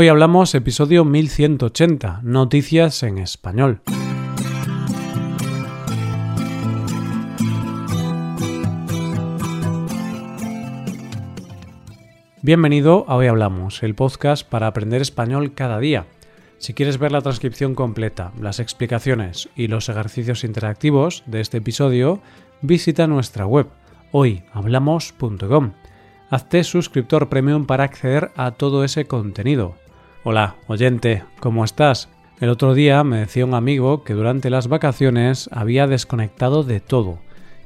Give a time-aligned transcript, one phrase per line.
[0.00, 3.82] Hoy hablamos episodio 1180, Noticias en Español.
[12.40, 16.06] Bienvenido a Hoy Hablamos, el podcast para aprender español cada día.
[16.56, 22.22] Si quieres ver la transcripción completa, las explicaciones y los ejercicios interactivos de este episodio,
[22.62, 23.66] visita nuestra web
[24.12, 25.72] hoyhablamos.com.
[26.30, 29.76] Hazte suscriptor premium para acceder a todo ese contenido.
[30.22, 32.08] Hola, oyente, ¿cómo estás?
[32.40, 37.18] El otro día me decía un amigo que durante las vacaciones había desconectado de todo,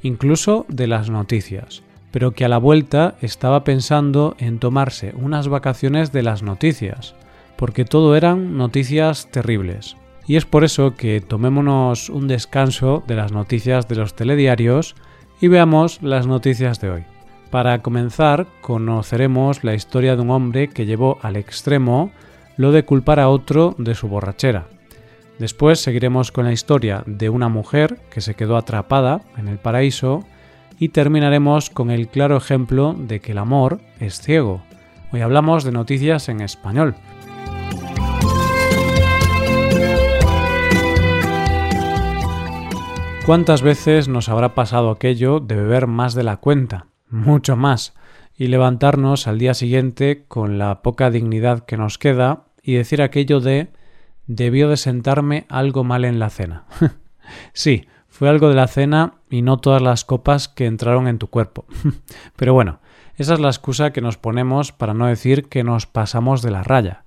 [0.02, 1.82] incluso de las noticias
[2.14, 7.16] pero que a la vuelta estaba pensando en tomarse unas vacaciones de las noticias,
[7.56, 9.96] porque todo eran noticias terribles.
[10.28, 14.94] Y es por eso que tomémonos un descanso de las noticias de los telediarios
[15.40, 17.04] y veamos las noticias de hoy.
[17.50, 22.12] Para comenzar, conoceremos la historia de un hombre que llevó al extremo
[22.56, 24.66] lo de culpar a otro de su borrachera.
[25.38, 30.24] Después seguiremos con la historia de una mujer que se quedó atrapada en el paraíso
[30.78, 34.62] y terminaremos con el claro ejemplo de que el amor es ciego.
[35.12, 36.94] Hoy hablamos de noticias en español.
[43.26, 46.88] ¿Cuántas veces nos habrá pasado aquello de beber más de la cuenta?
[47.08, 47.94] Mucho más.
[48.36, 53.40] Y levantarnos al día siguiente con la poca dignidad que nos queda y decir aquello
[53.40, 53.68] de
[54.26, 56.64] debió de sentarme algo mal en la cena.
[57.52, 61.28] sí, fue algo de la cena y no todas las copas que entraron en tu
[61.28, 61.66] cuerpo.
[62.36, 62.80] Pero bueno,
[63.16, 66.62] esa es la excusa que nos ponemos para no decir que nos pasamos de la
[66.62, 67.04] raya.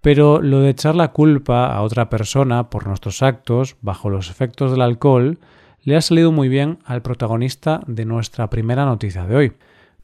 [0.00, 4.70] Pero lo de echar la culpa a otra persona por nuestros actos bajo los efectos
[4.70, 5.38] del alcohol
[5.82, 9.52] le ha salido muy bien al protagonista de nuestra primera noticia de hoy.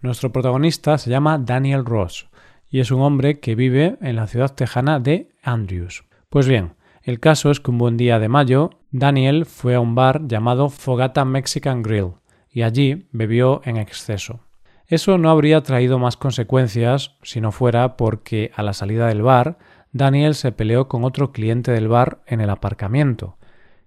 [0.02, 2.28] Nuestro protagonista se llama Daniel Ross
[2.68, 6.02] y es un hombre que vive en la ciudad tejana de Andrews.
[6.28, 9.94] Pues bien, el caso es que un buen día de mayo, Daniel fue a un
[9.94, 12.14] bar llamado Fogata Mexican Grill
[12.50, 14.40] y allí bebió en exceso.
[14.88, 19.56] Eso no habría traído más consecuencias si no fuera porque a la salida del bar,
[19.92, 23.36] Daniel se peleó con otro cliente del bar en el aparcamiento.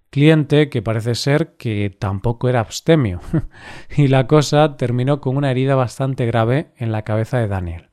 [0.09, 3.19] Cliente que parece ser que tampoco era abstemio.
[3.97, 7.89] y la cosa terminó con una herida bastante grave en la cabeza de Daniel.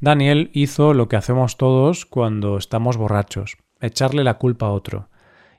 [0.00, 5.08] Daniel hizo lo que hacemos todos cuando estamos borrachos echarle la culpa a otro.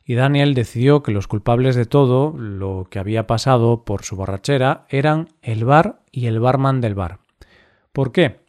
[0.03, 4.85] Y Daniel decidió que los culpables de todo lo que había pasado por su borrachera
[4.89, 7.19] eran el bar y el barman del bar.
[7.91, 8.39] ¿Por qué?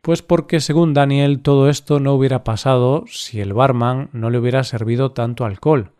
[0.00, 4.62] Pues porque según Daniel todo esto no hubiera pasado si el barman no le hubiera
[4.62, 5.92] servido tanto alcohol.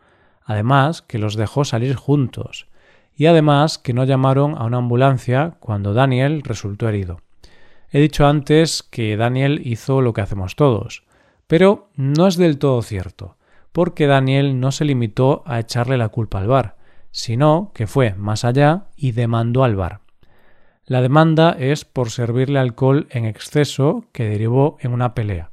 [0.48, 2.68] Además que los dejó salir juntos.
[3.14, 7.20] Y además que no llamaron a una ambulancia cuando Daniel resultó herido.
[7.90, 11.04] He dicho antes que Daniel hizo lo que hacemos todos.
[11.46, 13.36] Pero no es del todo cierto,
[13.72, 16.76] porque Daniel no se limitó a echarle la culpa al bar,
[17.10, 20.00] sino que fue más allá y demandó al bar.
[20.86, 25.50] La demanda es por servirle alcohol en exceso que derivó en una pelea,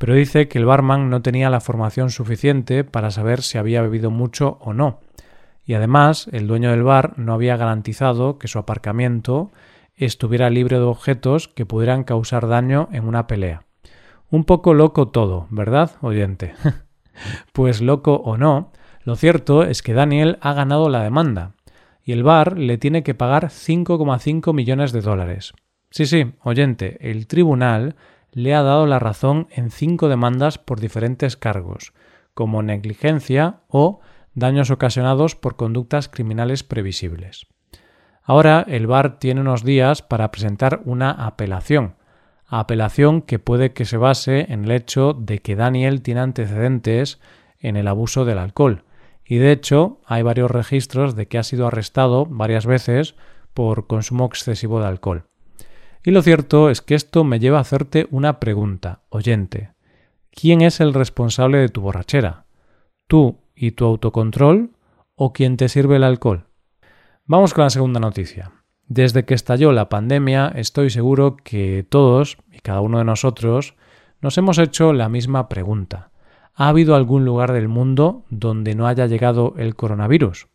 [0.00, 4.10] pero dice que el barman no tenía la formación suficiente para saber si había bebido
[4.10, 5.00] mucho o no,
[5.66, 9.50] y además el dueño del bar no había garantizado que su aparcamiento
[9.96, 13.64] estuviera libre de objetos que pudieran causar daño en una pelea.
[14.30, 16.54] Un poco loco todo, ¿verdad, oyente?
[17.52, 18.72] pues loco o no,
[19.04, 21.52] lo cierto es que Daniel ha ganado la demanda
[22.06, 25.52] y el bar le tiene que pagar 5,5 millones de dólares.
[25.90, 27.96] Sí, sí, oyente, el tribunal
[28.32, 31.92] le ha dado la razón en cinco demandas por diferentes cargos,
[32.34, 34.00] como negligencia o
[34.34, 37.46] daños ocasionados por conductas criminales previsibles.
[38.22, 41.96] Ahora el bar tiene unos días para presentar una apelación,
[42.46, 47.20] apelación que puede que se base en el hecho de que Daniel tiene antecedentes
[47.58, 48.84] en el abuso del alcohol.
[49.24, 53.14] Y de hecho hay varios registros de que ha sido arrestado varias veces
[53.54, 55.29] por consumo excesivo de alcohol.
[56.02, 59.72] Y lo cierto es que esto me lleva a hacerte una pregunta, oyente.
[60.30, 62.46] ¿Quién es el responsable de tu borrachera?
[63.06, 64.70] ¿Tú y tu autocontrol
[65.14, 66.46] o quien te sirve el alcohol?
[67.26, 68.52] Vamos con la segunda noticia.
[68.86, 73.74] Desde que estalló la pandemia, estoy seguro que todos y cada uno de nosotros
[74.20, 76.10] nos hemos hecho la misma pregunta.
[76.54, 80.48] ¿Ha habido algún lugar del mundo donde no haya llegado el coronavirus?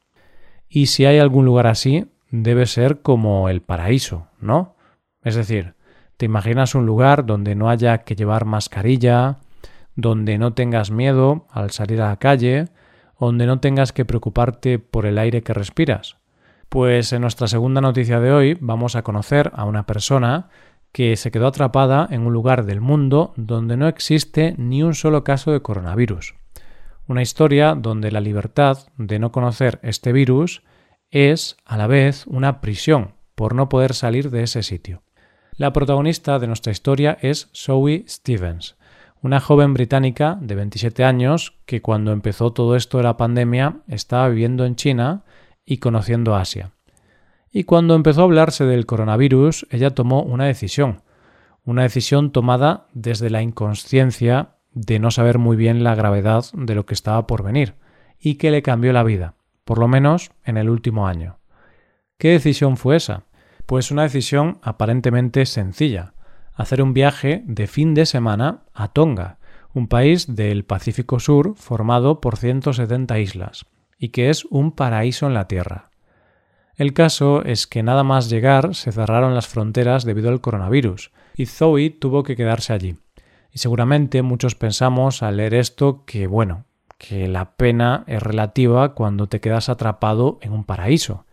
[0.67, 4.74] Y si hay algún lugar así, debe ser como el paraíso, ¿no?
[5.25, 5.73] Es decir,
[6.17, 9.39] ¿te imaginas un lugar donde no haya que llevar mascarilla,
[9.95, 12.69] donde no tengas miedo al salir a la calle,
[13.19, 16.17] donde no tengas que preocuparte por el aire que respiras?
[16.69, 20.49] Pues en nuestra segunda noticia de hoy vamos a conocer a una persona
[20.91, 25.23] que se quedó atrapada en un lugar del mundo donde no existe ni un solo
[25.23, 26.35] caso de coronavirus.
[27.07, 30.61] Una historia donde la libertad de no conocer este virus
[31.09, 35.01] es, a la vez, una prisión por no poder salir de ese sitio.
[35.57, 38.75] La protagonista de nuestra historia es Zoe Stevens,
[39.21, 44.27] una joven británica de 27 años que cuando empezó todo esto de la pandemia estaba
[44.27, 45.23] viviendo en China
[45.65, 46.71] y conociendo Asia.
[47.53, 51.03] Y cuando empezó a hablarse del coronavirus, ella tomó una decisión,
[51.63, 56.85] una decisión tomada desde la inconsciencia de no saber muy bien la gravedad de lo
[56.85, 57.75] que estaba por venir,
[58.19, 61.37] y que le cambió la vida, por lo menos en el último año.
[62.17, 63.23] ¿Qué decisión fue esa?
[63.65, 66.13] Pues una decisión aparentemente sencilla,
[66.53, 69.39] hacer un viaje de fin de semana a Tonga,
[69.73, 73.65] un país del Pacífico Sur formado por 170 islas,
[73.97, 75.89] y que es un paraíso en la Tierra.
[76.75, 81.47] El caso es que nada más llegar se cerraron las fronteras debido al coronavirus, y
[81.47, 82.97] Zoe tuvo que quedarse allí.
[83.51, 86.65] Y seguramente muchos pensamos al leer esto que, bueno,
[86.97, 91.24] que la pena es relativa cuando te quedas atrapado en un paraíso.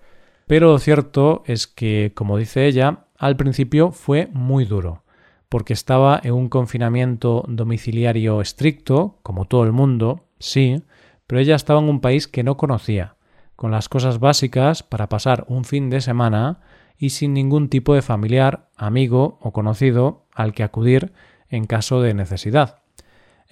[0.53, 5.03] Pero cierto es que, como dice ella, al principio fue muy duro,
[5.49, 10.83] porque estaba en un confinamiento domiciliario estricto, como todo el mundo, sí,
[11.27, 13.17] pero ella estaba en un país que no conocía,
[13.57, 16.61] con las cosas básicas para pasar un fin de semana
[16.99, 21.15] y sin ningún tipo de familiar, amigo o conocido al que acudir
[21.49, 22.82] en caso de necesidad.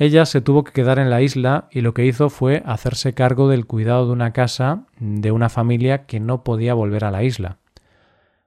[0.01, 3.51] Ella se tuvo que quedar en la isla y lo que hizo fue hacerse cargo
[3.51, 7.59] del cuidado de una casa de una familia que no podía volver a la isla.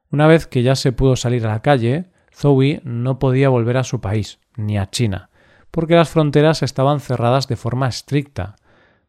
[0.09, 3.83] Una vez que ya se pudo salir a la calle, Zoe no podía volver a
[3.83, 5.29] su país, ni a China,
[5.69, 8.55] porque las fronteras estaban cerradas de forma estricta,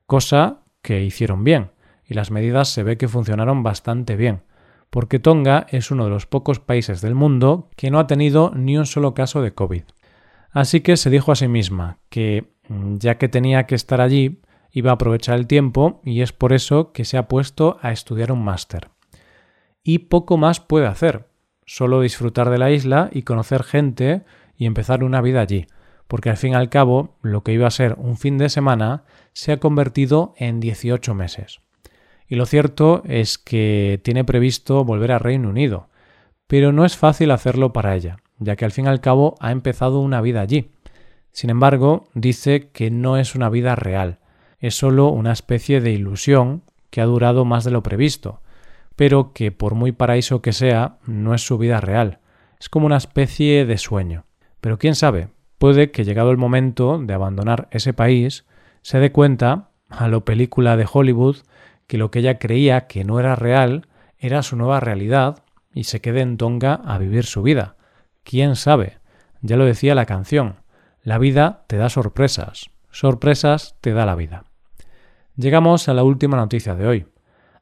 [0.05, 1.71] cosa que hicieron bien,
[2.07, 4.43] y las medidas se ve que funcionaron bastante bien,
[4.91, 8.77] porque Tonga es uno de los pocos países del mundo que no ha tenido ni
[8.77, 9.85] un solo caso de COVID.
[10.55, 14.41] Así que se dijo a sí misma que, mm, ya que tenía que estar allí,
[14.71, 18.31] iba a aprovechar el tiempo y es por eso que se ha puesto a estudiar
[18.31, 18.89] un máster.
[19.83, 21.27] Y poco más puede hacer,
[21.67, 24.23] solo disfrutar de la isla y conocer gente
[24.57, 25.67] y empezar una vida allí,
[26.07, 29.03] porque al fin y al cabo lo que iba a ser un fin de semana
[29.33, 31.61] se ha convertido en 18 meses.
[32.29, 35.89] Y lo cierto es que tiene previsto volver a Reino Unido,
[36.47, 39.53] pero no es fácil hacerlo para ella, ya que al fin y al cabo ha
[39.53, 40.71] empezado una vida allí.
[41.33, 44.19] Sin embargo, dice que no es una vida real,
[44.61, 48.41] es solo una especie de ilusión que ha durado más de lo previsto,
[48.97, 52.21] pero que por muy paraíso que sea, no es su vida real,
[52.61, 54.25] es como una especie de sueño.
[54.61, 55.29] Pero quién sabe,
[55.59, 58.45] puede que llegado el momento de abandonar ese país,
[58.83, 61.39] se dé cuenta, a lo película de Hollywood,
[61.87, 63.87] que lo que ella creía que no era real
[64.19, 65.43] era su nueva realidad
[65.75, 67.74] y se quede en Tonga a vivir su vida.
[68.25, 68.99] ¿Quién sabe?
[69.43, 70.57] Ya lo decía la canción,
[71.03, 74.45] la vida te da sorpresas, sorpresas te da la vida.
[75.37, 77.07] Llegamos a la última noticia de hoy.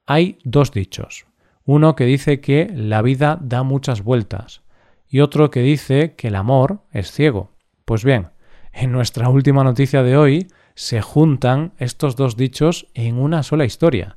[0.06, 1.26] Hay dos dichos.
[1.64, 4.62] Uno que dice que la vida da muchas vueltas
[5.09, 7.50] y otro que dice que el amor es ciego.
[7.85, 8.29] Pues bien,
[8.73, 14.17] en nuestra última noticia de hoy se juntan estos dos dichos en una sola historia,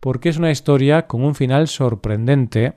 [0.00, 2.74] porque es una historia con un final sorprendente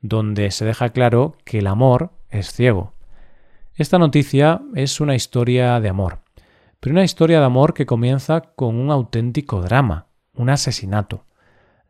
[0.00, 2.92] donde se deja claro que el amor es ciego.
[3.74, 6.20] Esta noticia es una historia de amor,
[6.80, 11.24] pero una historia de amor que comienza con un auténtico drama, un asesinato.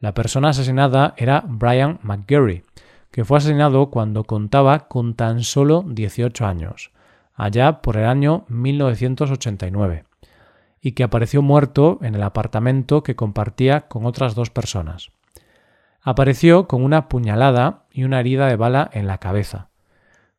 [0.01, 2.65] La persona asesinada era Brian McGarry,
[3.11, 6.91] que fue asesinado cuando contaba con tan solo 18 años,
[7.35, 10.05] allá por el año 1989
[10.87, 15.11] y que apareció muerto en el apartamento que compartía con otras dos personas.
[16.01, 19.69] Apareció con una puñalada y una herida de bala en la cabeza.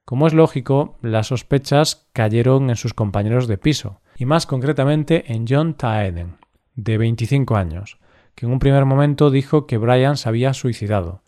[0.08, 5.46] Como es lógico, las sospechas cayeron en sus compañeros de piso, y más concretamente en
[5.46, 6.38] John Taeden,
[6.76, 8.00] de 25 años,
[8.34, 11.24] que en un primer momento dijo que Brian se había suicidado,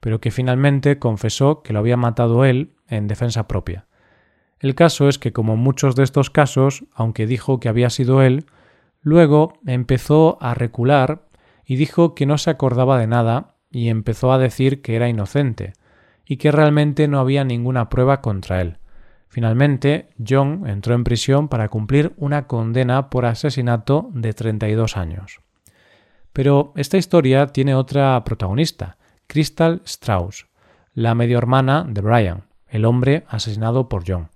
[0.00, 3.86] pero que finalmente confesó que lo había matado él en defensa propia.
[4.60, 8.46] El caso es que, como muchos de estos casos, aunque dijo que había sido él,
[9.02, 11.26] Luego empezó a recular
[11.66, 15.72] y dijo que no se acordaba de nada y empezó a decir que era inocente
[16.26, 18.78] y que realmente no había ninguna prueba contra él.
[19.28, 25.40] Finalmente, John entró en prisión para cumplir una condena por asesinato de 32 años.
[26.32, 30.46] Pero esta historia tiene otra protagonista, Crystal Strauss,
[30.94, 34.28] la medio hermana de Brian, el hombre asesinado por John.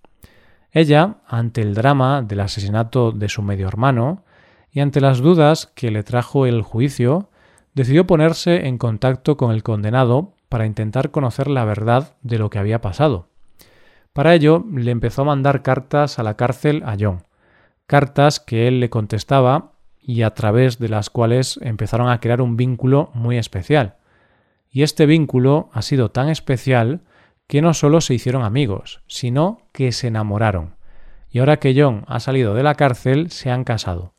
[0.73, 4.25] Ella, ante el drama del asesinato de su medio hermano,
[4.71, 7.31] y ante las dudas que le trajo el juicio,
[7.75, 12.59] decidió ponerse en contacto con el condenado para intentar conocer la verdad de lo que
[12.59, 13.29] había pasado.
[14.15, 17.25] Para ello, le empezó a mandar cartas a la cárcel a John,
[17.87, 22.57] cartas que él le contestaba y a través de las cuales empezaron a crear un
[22.57, 23.97] vínculo muy especial.
[24.71, 27.03] Y este vínculo ha sido tan especial
[27.47, 30.77] que no solo se hicieron amigos, sino que se enamoraron.
[31.29, 34.15] Y ahora que John ha salido de la cárcel, se han casado.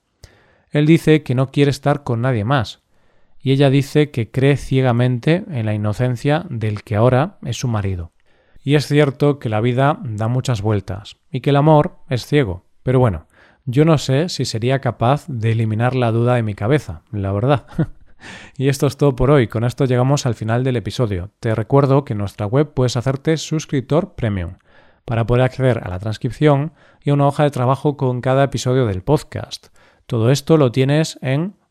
[0.69, 2.83] Él dice que no quiere estar con nadie más,
[3.47, 8.11] y ella dice que cree ciegamente en la inocencia del que ahora es su marido.
[8.61, 12.65] Y es cierto que la vida da muchas vueltas, y que el amor es ciego,
[12.83, 13.27] pero bueno,
[13.63, 17.67] yo no sé si sería capaz de eliminar la duda de mi cabeza, la verdad.
[18.57, 21.31] y esto es todo por hoy, con esto llegamos al final del episodio.
[21.39, 24.55] Te recuerdo que en nuestra web puedes hacerte suscriptor premium
[25.05, 28.87] para poder acceder a la transcripción y a una hoja de trabajo con cada episodio
[28.87, 29.67] del podcast.
[30.05, 31.55] Todo esto lo tienes en